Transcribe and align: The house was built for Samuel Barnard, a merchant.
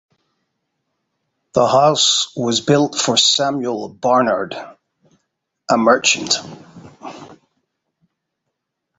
The 1.53 1.67
house 1.67 2.33
was 2.35 2.59
built 2.59 2.95
for 2.95 3.17
Samuel 3.17 3.87
Barnard, 3.89 4.55
a 5.69 5.77
merchant. 5.77 6.33